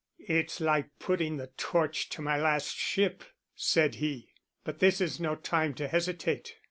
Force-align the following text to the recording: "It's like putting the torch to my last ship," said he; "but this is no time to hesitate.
"It's 0.27 0.59
like 0.59 0.89
putting 0.97 1.37
the 1.37 1.51
torch 1.57 2.09
to 2.09 2.23
my 2.23 2.35
last 2.35 2.75
ship," 2.75 3.23
said 3.53 3.93
he; 4.01 4.33
"but 4.63 4.79
this 4.79 4.99
is 4.99 5.19
no 5.19 5.35
time 5.35 5.75
to 5.75 5.87
hesitate. 5.87 6.55